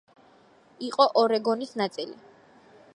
იყო 0.87 1.07
ორეგონის 1.23 1.77
ნაწილი. 1.83 2.21